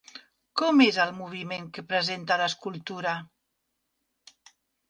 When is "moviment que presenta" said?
1.17-2.39